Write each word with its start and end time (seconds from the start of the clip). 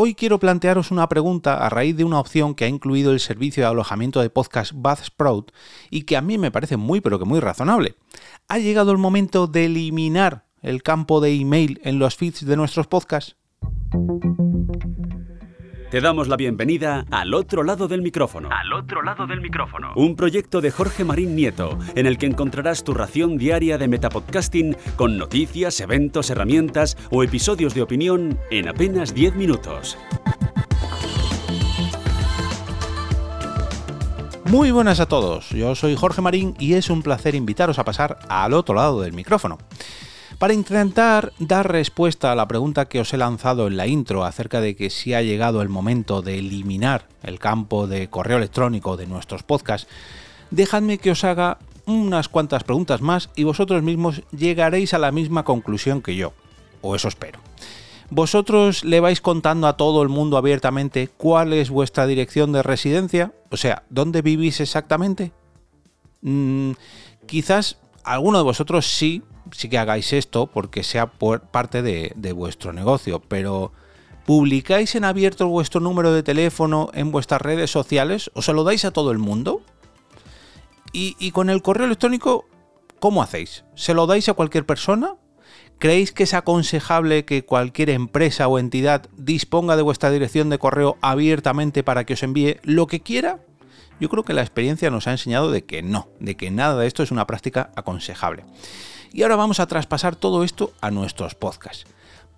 hoy 0.00 0.14
quiero 0.14 0.38
plantearos 0.38 0.92
una 0.92 1.08
pregunta 1.08 1.54
a 1.54 1.68
raíz 1.68 1.96
de 1.96 2.04
una 2.04 2.20
opción 2.20 2.54
que 2.54 2.64
ha 2.64 2.68
incluido 2.68 3.10
el 3.10 3.18
servicio 3.18 3.64
de 3.64 3.68
alojamiento 3.68 4.20
de 4.20 4.30
podcast 4.30 4.70
Buzzsprout 4.72 5.50
y 5.90 6.02
que 6.02 6.16
a 6.16 6.20
mí 6.20 6.38
me 6.38 6.52
parece 6.52 6.76
muy 6.76 7.00
pero 7.00 7.18
que 7.18 7.24
muy 7.24 7.40
razonable. 7.40 7.96
¿Ha 8.46 8.58
llegado 8.58 8.92
el 8.92 8.98
momento 8.98 9.48
de 9.48 9.64
eliminar 9.64 10.44
el 10.62 10.84
campo 10.84 11.20
de 11.20 11.34
email 11.34 11.80
en 11.82 11.98
los 11.98 12.14
feeds 12.14 12.46
de 12.46 12.56
nuestros 12.56 12.86
podcasts? 12.86 13.34
Te 15.90 16.02
damos 16.02 16.28
la 16.28 16.36
bienvenida 16.36 17.06
al 17.10 17.32
otro 17.32 17.62
lado 17.62 17.88
del 17.88 18.02
micrófono. 18.02 18.50
Al 18.52 18.74
otro 18.74 19.00
lado 19.00 19.26
del 19.26 19.40
micrófono. 19.40 19.94
Un 19.96 20.16
proyecto 20.16 20.60
de 20.60 20.70
Jorge 20.70 21.02
Marín 21.02 21.34
Nieto, 21.34 21.78
en 21.94 22.04
el 22.04 22.18
que 22.18 22.26
encontrarás 22.26 22.84
tu 22.84 22.92
ración 22.92 23.38
diaria 23.38 23.78
de 23.78 23.88
metapodcasting 23.88 24.76
con 24.96 25.16
noticias, 25.16 25.80
eventos, 25.80 26.28
herramientas 26.28 26.98
o 27.10 27.22
episodios 27.22 27.72
de 27.72 27.80
opinión 27.80 28.38
en 28.50 28.68
apenas 28.68 29.14
10 29.14 29.36
minutos. 29.36 29.96
Muy 34.44 34.70
buenas 34.70 35.00
a 35.00 35.06
todos, 35.06 35.48
yo 35.50 35.74
soy 35.74 35.96
Jorge 35.96 36.20
Marín 36.20 36.54
y 36.58 36.74
es 36.74 36.90
un 36.90 37.02
placer 37.02 37.34
invitaros 37.34 37.78
a 37.78 37.84
pasar 37.84 38.18
al 38.28 38.52
otro 38.52 38.74
lado 38.74 39.00
del 39.00 39.14
micrófono 39.14 39.56
para 40.38 40.54
intentar 40.54 41.32
dar 41.38 41.70
respuesta 41.70 42.30
a 42.30 42.36
la 42.36 42.46
pregunta 42.46 42.88
que 42.88 43.00
os 43.00 43.12
he 43.12 43.16
lanzado 43.16 43.66
en 43.66 43.76
la 43.76 43.86
intro 43.86 44.24
acerca 44.24 44.60
de 44.60 44.76
que 44.76 44.88
si 44.88 45.12
ha 45.12 45.22
llegado 45.22 45.62
el 45.62 45.68
momento 45.68 46.22
de 46.22 46.38
eliminar 46.38 47.08
el 47.22 47.40
campo 47.40 47.88
de 47.88 48.08
correo 48.08 48.38
electrónico 48.38 48.96
de 48.96 49.06
nuestros 49.06 49.42
podcasts, 49.42 49.88
dejadme 50.50 50.98
que 50.98 51.10
os 51.10 51.24
haga 51.24 51.58
unas 51.86 52.28
cuantas 52.28 52.62
preguntas 52.62 53.00
más 53.00 53.30
y 53.34 53.44
vosotros 53.44 53.82
mismos 53.82 54.22
llegaréis 54.30 54.94
a 54.94 54.98
la 54.98 55.10
misma 55.10 55.44
conclusión 55.44 56.02
que 56.02 56.14
yo, 56.14 56.32
o 56.82 56.94
eso 56.94 57.08
espero. 57.08 57.40
¿Vosotros 58.10 58.84
le 58.84 59.00
vais 59.00 59.20
contando 59.20 59.66
a 59.66 59.76
todo 59.76 60.02
el 60.02 60.08
mundo 60.08 60.36
abiertamente 60.38 61.08
cuál 61.08 61.52
es 61.52 61.68
vuestra 61.68 62.06
dirección 62.06 62.52
de 62.52 62.62
residencia? 62.62 63.32
O 63.50 63.56
sea, 63.56 63.82
¿dónde 63.90 64.22
vivís 64.22 64.60
exactamente? 64.60 65.32
Mm, 66.22 66.72
quizás 67.26 67.78
alguno 68.04 68.38
de 68.38 68.44
vosotros 68.44 68.86
sí 68.86 69.22
sí 69.52 69.68
que 69.68 69.78
hagáis 69.78 70.12
esto 70.12 70.46
porque 70.46 70.82
sea 70.82 71.06
por 71.06 71.40
parte 71.40 71.82
de, 71.82 72.32
vuestro 72.32 72.72
negocio, 72.72 73.20
pero 73.20 73.72
¿publicáis 74.26 74.94
en 74.94 75.04
abierto 75.04 75.48
vuestro 75.48 75.80
número 75.80 76.12
de 76.12 76.22
teléfono 76.22 76.90
en 76.94 77.10
vuestras 77.10 77.42
redes 77.42 77.70
sociales? 77.70 78.30
¿O 78.34 78.42
se 78.42 78.52
lo 78.52 78.64
dais 78.64 78.84
a 78.84 78.90
todo 78.90 79.10
el 79.10 79.18
mundo? 79.18 79.62
Y, 80.92 81.16
y 81.18 81.32
con 81.32 81.50
el 81.50 81.62
correo 81.62 81.86
electrónico, 81.86 82.46
¿cómo 82.98 83.22
hacéis? 83.22 83.64
¿Se 83.74 83.94
lo 83.94 84.06
dais 84.06 84.28
a 84.28 84.34
cualquier 84.34 84.64
persona? 84.64 85.16
¿Creéis 85.78 86.10
que 86.10 86.24
es 86.24 86.34
aconsejable 86.34 87.24
que 87.24 87.44
cualquier 87.44 87.90
empresa 87.90 88.48
o 88.48 88.58
entidad 88.58 89.08
disponga 89.16 89.76
de 89.76 89.82
vuestra 89.82 90.10
dirección 90.10 90.50
de 90.50 90.58
correo 90.58 90.96
abiertamente 91.02 91.84
para 91.84 92.04
que 92.04 92.14
os 92.14 92.22
envíe 92.24 92.56
lo 92.64 92.88
que 92.88 93.00
quiera? 93.00 93.38
Yo 94.00 94.08
creo 94.08 94.24
que 94.24 94.32
la 94.32 94.42
experiencia 94.42 94.90
nos 94.90 95.06
ha 95.06 95.12
enseñado 95.12 95.50
de 95.50 95.64
que 95.64 95.82
no, 95.82 96.08
de 96.20 96.36
que 96.36 96.50
nada 96.50 96.76
de 96.76 96.86
esto 96.86 97.02
es 97.02 97.10
una 97.10 97.26
práctica 97.26 97.70
aconsejable. 97.74 98.44
Y 99.12 99.22
ahora 99.22 99.36
vamos 99.36 99.60
a 99.60 99.66
traspasar 99.66 100.16
todo 100.16 100.44
esto 100.44 100.72
a 100.80 100.90
nuestros 100.90 101.34
podcasts. 101.34 101.86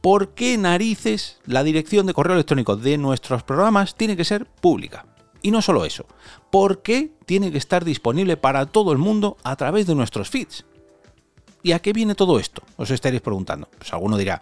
¿Por 0.00 0.30
qué 0.30 0.56
narices 0.56 1.38
la 1.44 1.62
dirección 1.62 2.06
de 2.06 2.14
correo 2.14 2.34
electrónico 2.34 2.76
de 2.76 2.96
nuestros 2.96 3.42
programas 3.42 3.94
tiene 3.94 4.16
que 4.16 4.24
ser 4.24 4.46
pública? 4.46 5.04
Y 5.42 5.50
no 5.50 5.60
solo 5.62 5.84
eso, 5.84 6.06
¿por 6.50 6.82
qué 6.82 7.12
tiene 7.26 7.52
que 7.52 7.58
estar 7.58 7.84
disponible 7.84 8.36
para 8.36 8.66
todo 8.66 8.92
el 8.92 8.98
mundo 8.98 9.36
a 9.42 9.56
través 9.56 9.86
de 9.86 9.94
nuestros 9.94 10.30
feeds? 10.30 10.64
¿Y 11.62 11.72
a 11.72 11.80
qué 11.80 11.92
viene 11.92 12.14
todo 12.14 12.38
esto? 12.38 12.62
Os 12.76 12.90
estaréis 12.90 13.20
preguntando. 13.20 13.68
Pues 13.78 13.92
alguno 13.92 14.16
dirá, 14.16 14.40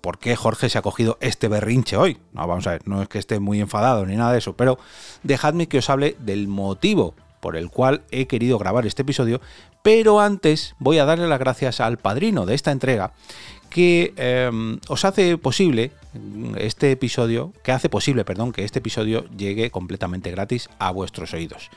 ¿por 0.00 0.18
qué 0.18 0.36
Jorge 0.36 0.68
se 0.68 0.78
ha 0.78 0.82
cogido 0.82 1.18
este 1.20 1.48
berrinche 1.48 1.96
hoy? 1.96 2.18
No, 2.32 2.46
vamos 2.46 2.66
a 2.66 2.72
ver, 2.72 2.88
no 2.88 3.02
es 3.02 3.08
que 3.08 3.18
esté 3.18 3.40
muy 3.40 3.60
enfadado 3.60 4.06
ni 4.06 4.16
nada 4.16 4.32
de 4.32 4.38
eso, 4.38 4.54
pero 4.54 4.78
dejadme 5.22 5.68
que 5.68 5.78
os 5.78 5.90
hable 5.90 6.16
del 6.20 6.48
motivo 6.48 7.14
por 7.40 7.56
el 7.56 7.70
cual 7.70 8.02
he 8.10 8.26
querido 8.26 8.58
grabar 8.58 8.86
este 8.86 9.02
episodio, 9.02 9.40
pero 9.82 10.20
antes 10.20 10.76
voy 10.78 10.98
a 10.98 11.04
darle 11.04 11.26
las 11.26 11.40
gracias 11.40 11.80
al 11.80 11.98
padrino 11.98 12.46
de 12.46 12.54
esta 12.54 12.70
entrega 12.70 13.12
que 13.68 14.12
em, 14.16 14.78
os 14.88 15.04
hace 15.04 15.38
posible 15.38 15.92
este 16.58 16.92
episodio, 16.92 17.52
que 17.64 17.72
hace 17.72 17.88
posible, 17.88 18.24
perdón, 18.24 18.52
que 18.52 18.64
este 18.64 18.80
episodio 18.80 19.24
llegue 19.36 19.70
completamente 19.70 20.30
gratis 20.30 20.68
a 20.78 20.90
vuestros 20.90 21.32
oídos. 21.32 21.70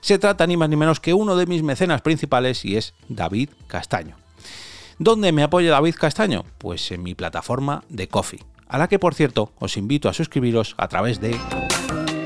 Se 0.00 0.18
trata 0.18 0.46
ni 0.46 0.56
más 0.56 0.68
ni 0.68 0.76
menos 0.76 1.00
que 1.00 1.14
uno 1.14 1.36
de 1.36 1.46
mis 1.46 1.62
mecenas 1.62 2.02
principales 2.02 2.64
y 2.64 2.76
es 2.76 2.94
David 3.08 3.50
Castaño. 3.66 4.16
¿Dónde 5.02 5.32
me 5.32 5.42
apoya 5.42 5.70
David 5.70 5.94
Castaño? 5.94 6.44
Pues 6.58 6.92
en 6.92 7.02
mi 7.02 7.14
plataforma 7.14 7.84
de 7.88 8.06
Coffee, 8.06 8.44
a 8.68 8.76
la 8.76 8.86
que 8.86 8.98
por 8.98 9.14
cierto 9.14 9.50
os 9.58 9.78
invito 9.78 10.10
a 10.10 10.12
suscribiros 10.12 10.74
a 10.76 10.88
través 10.88 11.22
de 11.22 11.40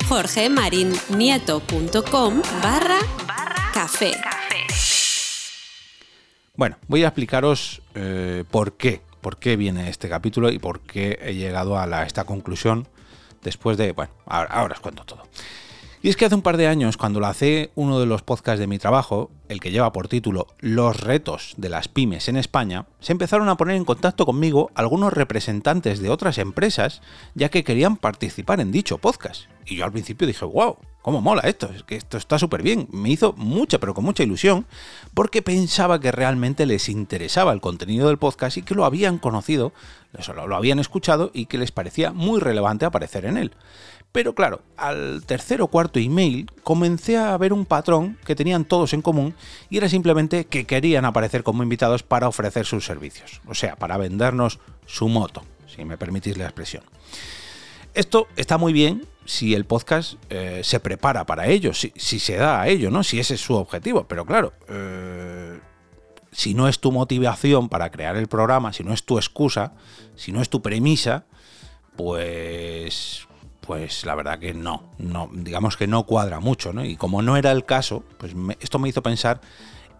jorgemarinieto.com 0.09 2.43
barra 2.61 2.99
café. 3.73 4.11
Bueno, 6.57 6.77
voy 6.89 7.05
a 7.05 7.07
explicaros 7.07 7.81
eh, 7.95 8.43
por 8.51 8.73
qué, 8.73 9.03
por 9.21 9.37
qué 9.37 9.55
viene 9.55 9.89
este 9.89 10.09
capítulo 10.09 10.51
y 10.51 10.59
por 10.59 10.81
qué 10.81 11.21
he 11.23 11.37
llegado 11.37 11.79
a 11.79 12.03
esta 12.03 12.25
conclusión 12.25 12.89
después 13.45 13.77
de... 13.77 13.93
Bueno, 13.93 14.11
ahora 14.27 14.73
os 14.73 14.81
cuento 14.81 15.05
todo. 15.05 15.23
Y 16.05 16.11
es 16.11 16.17
que 16.17 16.27
hace 16.27 16.35
un 16.35 16.43
par 16.43 16.59
de 16.59 16.67
años, 16.67 16.99
cuando 16.99 17.19
lancé 17.19 17.71
uno 17.77 17.99
de 17.99 18.05
los 18.05 18.21
podcasts 18.21 18.61
de 18.61 18.67
mi 18.67 18.79
trabajo, 18.79 19.31
el 19.49 19.61
que 19.61 19.71
lleva 19.71 19.93
por 19.93 20.09
título 20.09 20.47
Los 20.61 21.01
retos 21.01 21.55
de 21.57 21.69
las 21.69 21.89
pymes 21.89 22.29
en 22.29 22.37
España, 22.37 22.87
se 23.01 23.13
empezaron 23.13 23.49
a 23.49 23.57
poner 23.57 23.77
en 23.77 23.85
contacto 23.85 24.27
conmigo 24.27 24.71
algunos 24.75 25.13
representantes 25.13 26.01
de 26.01 26.11
otras 26.11 26.39
empresas, 26.39 27.03
ya 27.35 27.49
que 27.49 27.65
querían 27.65 27.97
participar 27.97 28.61
en 28.61 28.73
dicho 28.73 28.99
podcast. 28.99 29.45
Y 29.67 29.77
yo 29.77 29.85
al 29.85 29.93
principio 29.93 30.27
dije, 30.27 30.45
wow, 30.45 30.77
cómo 31.03 31.21
mola 31.21 31.43
esto, 31.43 31.71
es 31.75 31.83
que 31.83 31.97
esto 31.97 32.17
está 32.17 32.39
súper 32.39 32.63
bien. 32.63 32.89
Me 32.91 33.11
hizo 33.11 33.35
mucha, 33.37 33.79
pero 33.79 33.95
con 33.95 34.05
mucha 34.05 34.23
ilusión, 34.23 34.67
porque 35.13 35.43
pensaba 35.43 36.01
que 36.01 36.13
realmente 36.13 36.67
les 36.67 36.89
interesaba 36.89 37.53
el 37.53 37.61
contenido 37.61 38.09
del 38.09 38.19
podcast 38.19 38.57
y 38.57 38.63
que 38.63 38.75
lo 38.75 38.85
habían 38.85 39.19
conocido, 39.19 39.73
lo 40.47 40.57
habían 40.57 40.79
escuchado 40.79 41.31
y 41.35 41.47
que 41.47 41.59
les 41.59 41.73
parecía 41.73 42.13
muy 42.13 42.41
relevante 42.41 42.85
aparecer 42.85 43.27
en 43.27 43.37
él. 43.37 43.53
Pero 44.15 44.37
claro, 44.37 44.63
al 44.77 45.25
tercer 45.27 45.61
o 45.61 45.67
cuarto 45.67 45.99
email 45.99 46.49
comencé 46.63 47.19
a 47.19 47.37
ver 47.37 47.53
un 47.53 47.67
patrón 47.67 48.17
que 48.25 48.37
tenían 48.37 48.65
todos 48.65 48.93
en 48.93 49.03
común 49.03 49.34
y 49.71 49.79
era 49.79 49.89
simplemente 49.89 50.47
que 50.47 50.65
querían 50.67 51.05
aparecer 51.05 51.43
como 51.43 51.63
invitados 51.63 52.03
para 52.03 52.29
ofrecer 52.29 52.67
sus 52.67 52.85
servicios, 52.85 53.41
o 53.47 53.55
sea, 53.55 53.77
para 53.77 53.97
vendernos 53.97 54.61
su 54.87 55.09
moto, 55.09 55.45
si 55.67 55.85
me 55.85 55.99
permitís 55.99 56.37
la 56.37 56.45
expresión. 56.45 56.83
Esto 57.95 58.27
está 58.37 58.59
muy 58.59 58.73
bien 58.73 59.07
si 59.25 59.55
el 59.55 59.65
podcast 59.65 60.15
eh, 60.29 60.61
se 60.65 60.81
prepara 60.81 61.25
para 61.27 61.47
ello, 61.47 61.73
si, 61.75 61.93
se 61.97 62.37
da 62.37 62.61
a 62.61 62.69
ello, 62.69 62.91
¿no? 62.91 63.05
Si 63.05 63.21
ese 63.21 63.35
es 63.35 63.41
su 63.41 63.55
objetivo, 63.55 64.07
pero 64.09 64.27
claro, 64.27 64.53
eh, 64.69 65.61
si 66.33 66.55
no 66.55 66.69
es 66.69 66.81
tu 66.81 66.91
motivación 66.91 67.69
para 67.69 67.91
crear 67.91 68.17
el 68.17 68.27
programa, 68.27 68.73
si 68.73 68.83
no 68.83 68.93
es 68.93 69.05
tu 69.05 69.17
excusa, 69.17 69.73
si 70.17 70.33
no 70.33 70.43
es 70.43 70.51
tu 70.51 70.61
premisa, 70.61 71.25
pues 71.97 73.29
pues 73.67 74.05
la 74.05 74.15
verdad 74.15 74.39
que 74.39 74.55
no, 74.55 74.83
no, 74.99 75.31
digamos 75.33 75.77
que 75.77 75.87
no 75.87 76.05
cuadra 76.05 76.41
mucho, 76.41 76.73
¿no? 76.73 76.85
Y 76.85 76.97
como 76.97 77.23
no 77.23 77.37
era 77.37 77.53
el 77.53 77.65
caso, 77.65 78.05
pues 78.19 78.35
esto 78.61 78.79
me 78.79 78.89
hizo 78.89 79.03
pensar 79.03 79.41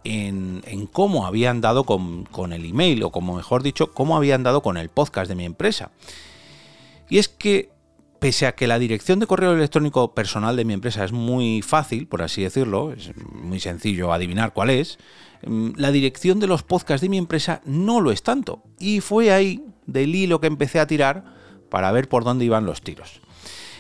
en, 0.05 0.89
cómo 0.93 1.27
habían 1.27 1.61
dado 1.61 1.85
con, 1.85 2.25
con, 2.25 2.53
el 2.53 2.65
email, 2.65 3.03
o 3.03 3.11
como 3.11 3.37
mejor 3.37 3.63
dicho, 3.63 3.93
cómo 3.93 4.17
habían 4.17 4.43
dado 4.43 4.63
con 4.63 4.77
el 4.77 4.89
podcast 4.89 5.29
de 5.29 5.35
mi 5.35 5.45
empresa. 5.45 5.91
Y 7.09 7.19
es 7.19 7.29
que, 7.29 7.71
pese 8.19 8.47
a 8.47 8.55
que 8.55 8.67
la 8.67 8.79
dirección 8.79 9.19
de 9.19 9.27
correo 9.27 9.53
electrónico 9.53 10.15
personal 10.15 10.57
de 10.57 10.65
mi 10.65 10.75
empresa 10.75 11.05
es 11.05 11.13
muy 11.13 11.63
fácil, 11.63 12.07
por 12.07 12.23
así 12.23 12.43
decirlo, 12.43 12.93
es 12.93 13.13
muy 13.33 13.61
sencillo 13.61 14.13
adivinar 14.13 14.53
cuál 14.53 14.71
es, 14.71 14.99
mm, 15.47 15.73
la 15.77 15.91
dirección 15.91 16.41
de 16.41 16.47
los 16.47 16.63
podcasts 16.63 17.03
de 17.03 17.09
mi 17.09 17.19
empresa 17.19 17.61
no 17.65 18.01
lo 18.01 18.11
es 18.11 18.23
tanto. 18.23 18.63
Y 18.79 19.01
fue 19.01 19.33
ahí 19.33 19.65
del 19.87 20.15
hilo 20.15 20.41
que 20.41 20.47
empecé 20.47 20.81
a 20.81 20.87
tirar 20.87 21.25
para 21.71 21.91
ver 21.93 22.09
por 22.09 22.25
dónde 22.25 22.45
iban 22.45 22.67
los 22.67 22.83
tiros. 22.83 23.21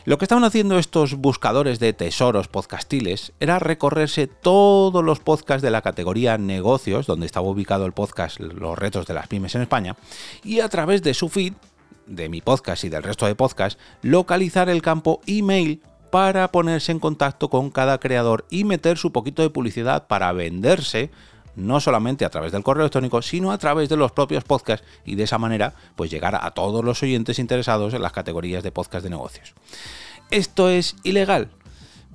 Lo 0.07 0.19
que 0.19 0.27
estaban 0.27 0.45
haciendo 0.45 0.79
estos 0.79 1.15
buscadores 1.15 1.79
de 1.79 1.95
tesoros 1.95 2.49
podcastiles 2.49 3.33
era 3.41 3.59
recorrerse 3.59 4.27
todos 4.27 5.03
los 5.03 5.19
podcasts 5.19 5.63
de 5.63 5.71
la 5.71 5.81
categoría 5.81 6.37
negocios, 6.37 7.07
donde 7.07 7.25
estaba 7.25 7.49
ubicado 7.49 7.87
el 7.87 7.93
podcast 7.93 8.39
Los 8.39 8.79
retos 8.79 9.07
de 9.07 9.15
las 9.15 9.29
pymes 9.29 9.55
en 9.55 9.63
España, 9.63 9.97
y 10.43 10.61
a 10.61 10.69
través 10.69 11.03
de 11.03 11.15
su 11.15 11.31
feed, 11.31 11.55
de 12.07 12.29
mi 12.29 12.43
podcast 12.43 12.85
y 12.85 12.91
del 12.91 13.03
resto 13.03 13.25
de 13.25 13.35
podcasts, 13.35 13.81
localizar 14.03 14.69
el 14.69 14.83
campo 14.83 15.23
email 15.27 15.81
para 16.11 16.53
ponerse 16.53 16.93
en 16.93 16.99
contacto 16.99 17.49
con 17.49 17.71
cada 17.71 17.99
creador 17.99 18.45
y 18.51 18.65
meter 18.65 18.99
su 18.99 19.11
poquito 19.11 19.41
de 19.41 19.49
publicidad 19.49 20.07
para 20.07 20.31
venderse 20.33 21.11
no 21.57 21.81
solamente 21.81 22.25
a 22.25 22.31
través 22.31 22.53
del 22.53 22.63
correo 22.63 22.83
electrónico, 22.83 23.23
sino 23.23 23.53
a 23.53 23.59
través 23.59 23.89
de 23.89 23.97
los 23.97 24.13
propios 24.13 24.45
podcasts 24.45 24.87
y 25.05 25.15
de 25.15 25.25
esa 25.25 25.39
manera 25.39 25.75
pues 25.97 26.11
llegar 26.11 26.35
a 26.35 26.51
todos 26.53 26.85
los 26.85 27.03
oyentes 27.03 27.39
interesados 27.39 27.95
en 27.95 28.03
las 28.03 28.13
categorías 28.13 28.63
de 28.63 28.73
podcast 28.73 29.05
de 29.05 29.11
negocios. 29.11 29.55
¿Esto 30.31 30.69
es 30.69 30.97
ilegal? 31.03 31.51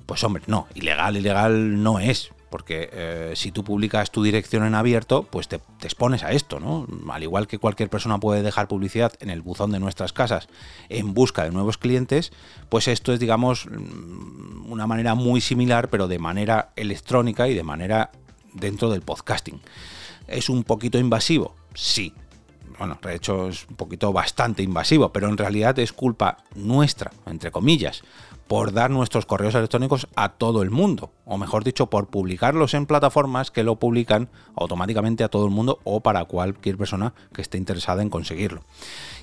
Pues 0.06 0.24
hombre, 0.24 0.42
no, 0.46 0.66
ilegal, 0.74 1.16
ilegal 1.16 1.82
no 1.82 2.00
es, 2.00 2.32
porque 2.50 2.90
eh, 2.92 3.32
si 3.36 3.52
tú 3.52 3.62
publicas 3.62 4.10
tu 4.10 4.24
dirección 4.24 4.64
en 4.64 4.74
abierto, 4.74 5.22
pues 5.22 5.46
te, 5.46 5.58
te, 5.58 5.86
expones 5.86 6.24
a 6.24 6.32
esto, 6.32 6.58
¿no? 6.58 6.86
Al 7.10 7.22
igual 7.22 7.46
que 7.46 7.58
cualquier 7.58 7.88
persona 7.88 8.18
puede 8.18 8.42
dejar 8.42 8.66
publicidad 8.66 9.12
en 9.20 9.30
el 9.30 9.40
buzón 9.40 9.70
de 9.70 9.78
nuestras 9.78 10.12
casas 10.12 10.48
en 10.88 11.14
busca 11.14 11.44
de 11.44 11.52
nuevos 11.52 11.78
clientes, 11.78 12.32
pues 12.68 12.88
esto 12.88 13.12
es, 13.12 13.20
digamos, 13.20 13.66
mm, 13.66 14.70
una 14.70 14.86
manera 14.88 15.14
muy 15.14 15.40
similar, 15.40 15.88
pero 15.88 16.08
de 16.08 16.18
manera 16.18 16.72
electrónica 16.74 17.46
y 17.48 17.54
de 17.54 17.62
manera 17.62 18.10
dentro 18.52 18.90
del 18.90 19.02
podcasting. 19.02 19.60
¿Es 20.26 20.48
un 20.48 20.64
poquito 20.64 20.98
invasivo? 20.98 21.54
Sí. 21.74 22.14
Bueno, 22.78 22.98
de 23.02 23.14
hecho 23.14 23.48
es 23.48 23.66
un 23.68 23.76
poquito 23.76 24.12
bastante 24.12 24.62
invasivo, 24.62 25.12
pero 25.12 25.28
en 25.28 25.36
realidad 25.36 25.78
es 25.78 25.92
culpa 25.92 26.38
nuestra, 26.54 27.10
entre 27.26 27.50
comillas, 27.50 28.02
por 28.50 28.72
dar 28.72 28.90
nuestros 28.90 29.26
correos 29.26 29.54
electrónicos 29.54 30.08
a 30.16 30.30
todo 30.30 30.62
el 30.62 30.72
mundo, 30.72 31.12
o 31.24 31.38
mejor 31.38 31.62
dicho, 31.62 31.86
por 31.86 32.08
publicarlos 32.08 32.74
en 32.74 32.84
plataformas 32.84 33.52
que 33.52 33.62
lo 33.62 33.76
publican 33.76 34.28
automáticamente 34.56 35.22
a 35.22 35.28
todo 35.28 35.44
el 35.44 35.52
mundo 35.52 35.78
o 35.84 36.00
para 36.00 36.24
cualquier 36.24 36.76
persona 36.76 37.14
que 37.32 37.42
esté 37.42 37.58
interesada 37.58 38.02
en 38.02 38.10
conseguirlo. 38.10 38.64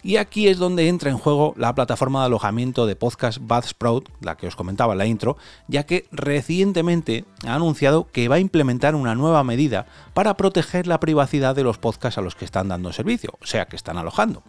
Y 0.01 0.15
aquí 0.15 0.47
es 0.47 0.59
donde 0.59 0.87
entra 0.87 1.11
en 1.11 1.17
juego 1.17 1.53
la 1.57 1.75
plataforma 1.75 2.21
de 2.21 2.27
alojamiento 2.27 2.85
de 2.85 2.95
podcast 2.95 3.39
Buzzsprout, 3.41 4.07
la 4.21 4.37
que 4.37 4.47
os 4.47 4.55
comentaba 4.55 4.93
en 4.93 4.99
la 4.99 5.05
intro, 5.05 5.35
ya 5.67 5.85
que 5.85 6.07
recientemente 6.09 7.25
ha 7.45 7.55
anunciado 7.55 8.07
que 8.09 8.29
va 8.29 8.35
a 8.35 8.39
implementar 8.39 8.95
una 8.95 9.13
nueva 9.13 9.43
medida 9.43 9.87
para 10.13 10.37
proteger 10.37 10.87
la 10.87 11.01
privacidad 11.01 11.53
de 11.53 11.65
los 11.65 11.79
podcasts 11.79 12.17
a 12.17 12.21
los 12.21 12.35
que 12.35 12.45
están 12.45 12.69
dando 12.69 12.93
servicio, 12.93 13.33
o 13.41 13.45
sea, 13.45 13.65
que 13.65 13.75
están 13.75 13.97
alojando. 13.97 14.41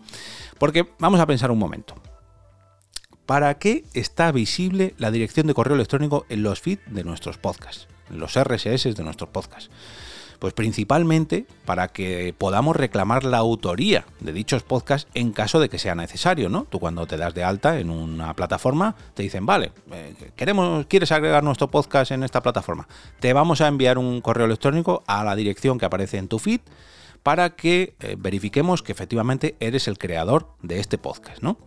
Porque 0.57 0.89
vamos 1.01 1.19
a 1.19 1.27
pensar 1.27 1.51
un 1.51 1.59
momento. 1.59 1.97
¿Para 3.29 3.59
qué 3.59 3.85
está 3.93 4.33
visible 4.33 4.95
la 4.97 5.11
dirección 5.11 5.47
de 5.47 5.53
correo 5.53 5.75
electrónico 5.75 6.25
en 6.31 6.43
los 6.43 6.63
feeds 6.63 6.81
de 6.87 7.05
nuestros 7.05 7.37
podcasts? 7.37 7.87
En 8.09 8.21
los 8.21 8.43
RSS 8.43 8.97
de 8.97 9.05
nuestros 9.05 9.29
podcasts. 9.29 9.69
Pues 10.39 10.55
principalmente 10.55 11.45
para 11.67 11.89
que 11.89 12.35
podamos 12.39 12.75
reclamar 12.75 13.25
la 13.25 13.37
autoría 13.37 14.07
de 14.21 14.33
dichos 14.33 14.63
podcasts 14.63 15.11
en 15.13 15.33
caso 15.33 15.61
de 15.61 15.69
que 15.69 15.79
sea 15.79 15.95
necesario, 15.95 16.49
¿no? 16.49 16.65
Tú 16.71 16.81
cuando 16.81 17.07
te 17.07 17.19
das 17.19 17.35
de 17.35 17.45
alta 17.45 17.79
en 17.79 17.91
una 17.91 18.33
plataforma 18.33 18.97
te 19.13 19.25
dicen, 19.25 19.45
vale, 19.45 19.73
eh, 19.93 20.15
queremos, 20.35 20.87
quieres 20.87 21.13
agregar 21.13 21.45
nuestro 21.45 21.69
podcast 21.71 22.13
en 22.13 22.23
esta 22.23 22.43
plataforma, 22.43 22.89
te 23.21 23.35
vamos 23.35 23.61
a 23.61 23.69
enviar 23.69 23.99
un 23.99 24.23
correo 24.23 24.47
electrónico 24.47 25.03
a 25.07 25.23
la 25.23 25.37
dirección 25.37 25.79
que 25.79 25.85
aparece 25.85 26.17
en 26.17 26.29
tu 26.29 26.39
feed 26.39 26.63
para 27.23 27.57
que 27.57 27.95
eh, 28.01 28.17
verifiquemos 28.19 28.83
que 28.83 28.93
efectivamente 28.93 29.57
eres 29.61 29.89
el 29.89 29.99
creador 29.99 30.49
de 30.63 30.81
este 30.81 30.99
podcast, 30.99 31.43
¿no? 31.43 31.59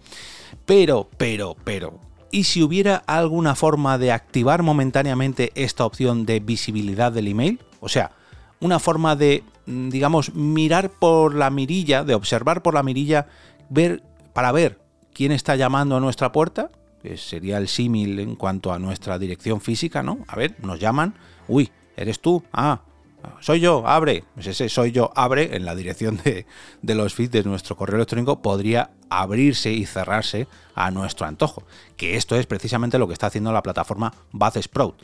Pero, 0.66 1.10
pero, 1.18 1.56
pero, 1.64 2.00
¿y 2.32 2.46
si 2.46 2.64
hubiera 2.64 2.98
alguna 2.98 3.56
forma 3.56 3.98
de 3.98 4.12
activar 4.12 4.64
momentáneamente 4.64 5.52
esta 5.56 5.86
opción 5.86 6.26
de 6.26 6.40
visibilidad 6.40 7.12
del 7.12 7.28
email? 7.28 7.60
O 7.80 7.90
sea, 7.90 8.12
una 8.60 8.80
forma 8.80 9.16
de, 9.16 9.44
mm, 9.66 9.90
digamos, 9.90 10.34
mirar 10.34 10.92
por 10.92 11.36
la 11.36 11.50
mirilla, 11.50 12.04
de 12.04 12.16
observar 12.16 12.62
por 12.62 12.74
la 12.74 12.84
mirilla, 12.84 13.28
ver 13.70 14.04
para 14.34 14.52
ver 14.52 14.80
quién 15.14 15.32
está 15.32 15.56
llamando 15.56 15.98
a 15.98 16.00
nuestra 16.00 16.32
puerta, 16.32 16.72
que 17.02 17.18
sería 17.18 17.58
el 17.58 17.68
símil 17.68 18.20
en 18.20 18.36
cuanto 18.36 18.72
a 18.72 18.80
nuestra 18.80 19.18
dirección 19.18 19.60
física, 19.60 20.04
¿no? 20.04 20.20
A 20.28 20.36
ver, 20.36 20.56
nos 20.64 20.80
llaman, 20.80 21.16
uy, 21.48 21.72
¿eres 21.98 22.20
tú? 22.20 22.44
Ah, 22.54 22.82
soy 23.40 23.60
yo, 23.60 23.88
abre. 23.88 24.24
Pues 24.34 24.48
ese 24.48 24.70
soy 24.70 24.92
yo, 24.92 25.12
abre 25.16 25.56
en 25.56 25.66
la 25.66 25.76
dirección 25.76 26.20
de, 26.24 26.46
de, 26.82 26.96
los 26.96 27.14
feeds 27.14 27.32
de 27.32 27.44
nuestro 27.44 27.76
correo 27.76 27.98
electrónico 27.98 28.42
podría 28.42 28.92
abrirse 29.20 29.72
y 29.72 29.86
cerrarse 29.86 30.48
a 30.76 30.92
nuestro 30.92 31.26
antojo. 31.26 31.64
Que 31.98 32.16
esto 32.16 32.36
es 32.36 32.46
precisamente 32.46 32.98
lo 32.98 33.08
que 33.08 33.14
está 33.14 33.28
haciendo 33.28 33.52
la 33.52 33.64
plataforma 33.64 34.14
Buzzsprout 34.32 34.96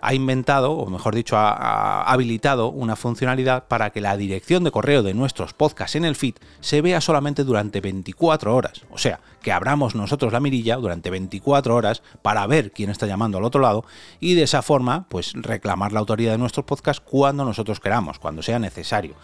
ha 0.00 0.14
inventado, 0.14 0.72
o 0.72 0.88
mejor 0.88 1.14
dicho, 1.14 1.36
ha, 1.36 2.02
habilitado 2.02 2.68
una 2.68 2.96
funcionalidad 2.96 3.64
para 3.68 3.90
que 3.90 4.00
la 4.00 4.16
dirección 4.16 4.64
de 4.64 4.70
correo 4.70 5.02
de 5.02 5.14
nuestros 5.14 5.52
podcasts 5.52 5.96
en 5.96 6.04
el 6.04 6.16
feed 6.16 6.34
se 6.60 6.80
vea 6.80 7.00
solamente 7.00 7.44
durante 7.44 7.80
24 7.80 8.54
horas. 8.54 8.82
O 8.90 8.98
sea, 8.98 9.20
que 9.42 9.52
abramos 9.52 9.94
nosotros 9.94 10.32
la 10.32 10.40
mirilla 10.40 10.76
durante 10.76 11.10
24 11.10 11.74
horas 11.74 12.02
para 12.22 12.46
ver 12.46 12.72
quién 12.72 12.90
está 12.90 13.06
llamando 13.06 13.38
al 13.38 13.44
otro 13.44 13.60
lado 13.60 13.84
y 14.20 14.34
de 14.34 14.42
esa 14.42 14.62
forma, 14.62 15.06
pues 15.08 15.32
reclamar 15.34 15.92
la 15.92 16.00
autoría 16.00 16.32
de 16.32 16.38
nuestros 16.38 16.66
podcasts 16.66 17.02
cuando 17.04 17.44
nosotros 17.44 17.80
queramos, 17.80 18.18
cuando 18.18 18.42
sea 18.42 18.58
necesario 18.58 19.14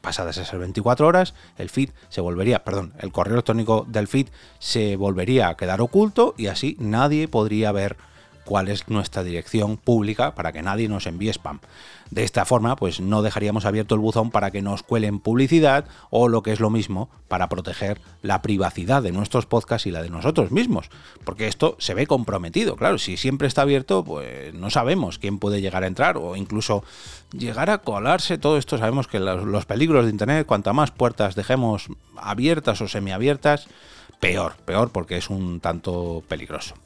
pasadas 0.00 0.36
esas 0.36 0.58
24 0.58 1.06
horas, 1.06 1.34
el 1.58 1.70
feed 1.70 1.90
se 2.08 2.20
volvería, 2.20 2.64
perdón, 2.64 2.92
el 2.98 3.12
correo 3.12 3.34
electrónico 3.34 3.84
del 3.88 4.08
feed 4.08 4.28
se 4.58 4.96
volvería 4.96 5.48
a 5.48 5.56
quedar 5.56 5.80
oculto 5.80 6.34
y 6.36 6.46
así 6.46 6.76
nadie 6.78 7.28
podría 7.28 7.72
ver 7.72 7.96
cuál 8.44 8.68
es 8.68 8.88
nuestra 8.88 9.22
dirección 9.22 9.76
pública 9.76 10.34
para 10.34 10.52
que 10.52 10.62
nadie 10.62 10.88
nos 10.88 11.06
envíe 11.06 11.30
spam. 11.30 11.60
De 12.10 12.24
esta 12.24 12.44
forma, 12.44 12.76
pues 12.76 13.00
no 13.00 13.22
dejaríamos 13.22 13.64
abierto 13.64 13.94
el 13.94 14.02
buzón 14.02 14.30
para 14.30 14.50
que 14.50 14.60
nos 14.60 14.82
cuelen 14.82 15.18
publicidad 15.18 15.86
o 16.10 16.28
lo 16.28 16.42
que 16.42 16.52
es 16.52 16.60
lo 16.60 16.68
mismo, 16.68 17.08
para 17.28 17.48
proteger 17.48 18.02
la 18.20 18.42
privacidad 18.42 19.02
de 19.02 19.12
nuestros 19.12 19.46
podcasts 19.46 19.86
y 19.86 19.90
la 19.90 20.02
de 20.02 20.10
nosotros 20.10 20.50
mismos. 20.50 20.90
Porque 21.24 21.48
esto 21.48 21.74
se 21.78 21.94
ve 21.94 22.06
comprometido, 22.06 22.76
claro, 22.76 22.98
si 22.98 23.16
siempre 23.16 23.48
está 23.48 23.62
abierto, 23.62 24.04
pues 24.04 24.52
no 24.52 24.68
sabemos 24.68 25.18
quién 25.18 25.38
puede 25.38 25.62
llegar 25.62 25.84
a 25.84 25.86
entrar 25.86 26.18
o 26.18 26.36
incluso 26.36 26.84
llegar 27.32 27.70
a 27.70 27.78
colarse. 27.78 28.36
Todo 28.36 28.58
esto 28.58 28.76
sabemos 28.76 29.08
que 29.08 29.18
los, 29.18 29.64
peligros 29.64 30.04
de 30.04 30.10
Internet, 30.10 30.46
cuanta 30.46 30.74
más 30.74 30.90
puertas 30.90 31.34
dejemos 31.34 31.88
abiertas 32.16 32.80
o 32.82 32.88
semiabiertas, 32.88 33.68
peor, 34.22 34.54
peor 34.64 34.90
porque 34.92 35.16
es 35.16 35.30
un 35.30 35.58
tanto 35.58 36.22
peligroso. 36.28 36.76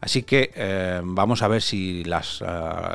Así 0.00 0.22
que 0.22 0.52
eh, 0.54 1.00
vamos 1.02 1.42
a 1.42 1.48
ver 1.48 1.60
si 1.60 2.02
eh, 2.02 2.46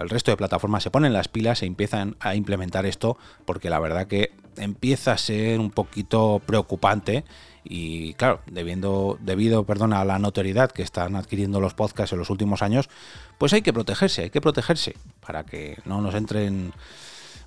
el 0.02 0.10
resto 0.10 0.32
de 0.32 0.38
plataformas 0.38 0.82
se 0.82 0.90
ponen 0.90 1.12
las 1.12 1.28
pilas 1.28 1.62
e 1.62 1.66
empiezan 1.66 2.16
a 2.22 2.34
implementar 2.36 2.86
esto, 2.86 3.18
porque 3.44 3.70
la 3.70 3.82
verdad 3.82 4.08
que 4.08 4.32
empieza 4.56 5.12
a 5.12 5.18
ser 5.18 5.60
un 5.60 5.72
poquito 5.72 6.42
preocupante 6.46 7.26
y 7.66 8.14
claro, 8.14 8.40
debiendo, 8.46 9.18
debido 9.20 9.66
perdón, 9.66 9.92
a 9.92 10.06
la 10.06 10.20
notoriedad 10.20 10.72
que 10.72 10.84
están 10.84 11.18
adquiriendo 11.18 11.60
los 11.60 11.74
podcasts 11.74 12.14
en 12.14 12.20
los 12.20 12.30
últimos 12.30 12.62
años, 12.62 12.90
pues 13.38 13.52
hay 13.52 13.62
que 13.62 13.74
protegerse, 13.74 14.24
hay 14.24 14.30
que 14.30 14.40
protegerse 14.40 14.96
para 15.20 15.44
que 15.44 15.80
no 15.84 16.00
nos 16.00 16.16
entren 16.16 16.72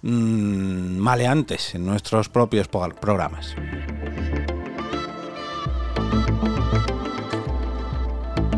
mmm, 0.02 0.98
maleantes 0.98 1.74
en 1.74 1.86
nuestros 1.86 2.28
propios 2.28 2.68
programas. 2.68 3.56